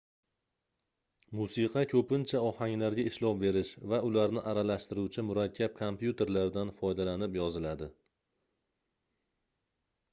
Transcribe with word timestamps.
musiqa 1.39 1.81
koʻpincha 1.91 2.39
ohanglarga 2.45 3.05
ishlov 3.09 3.35
berish 3.43 3.73
va 3.91 3.99
ularni 4.07 4.43
aralashtiruvchi 4.53 5.25
murakkab 5.27 5.75
kompyuterlardan 5.81 6.73
foydalanib 6.79 7.37
yoziladi 7.41 7.91